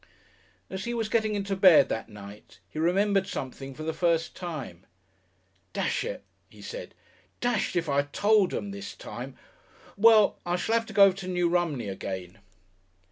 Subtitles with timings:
[0.67, 4.87] As he was getting into bed that night he remembered something for the first time!
[5.73, 6.95] "Dash it!" he said.
[7.39, 9.37] "Dashed if I told 'em this time....
[9.95, 10.39] Well!
[10.43, 12.39] I shall 'ave to go over to New Romney again!"